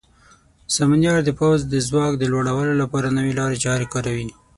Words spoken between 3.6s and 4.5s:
چارې کاروي.